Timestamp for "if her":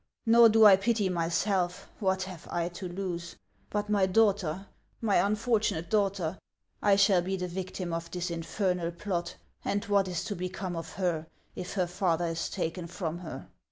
11.55-11.85